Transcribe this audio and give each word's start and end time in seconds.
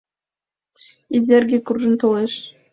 Изерге 1.17 1.57
куржын 1.65 1.93
толеш. 2.01 2.33